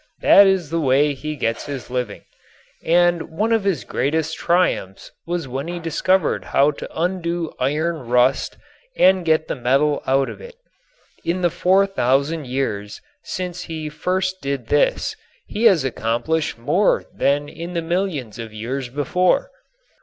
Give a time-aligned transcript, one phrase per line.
[0.21, 2.23] That is the way he gets his living.
[2.83, 8.57] And one of his greatest triumphs was when he discovered how to undo iron rust
[8.97, 10.55] and get the metal out of it.
[11.23, 17.47] In the four thousand years since he first did this he has accomplished more than
[17.47, 19.51] in the millions of years before.